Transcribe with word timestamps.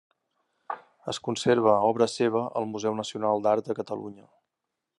Es 1.11 1.19
conserva 1.27 1.75
obra 1.89 2.07
seva 2.13 2.41
al 2.61 2.67
Museu 2.71 2.97
Nacional 3.01 3.45
d'Art 3.45 3.69
de 3.69 3.77
Catalunya. 3.81 4.27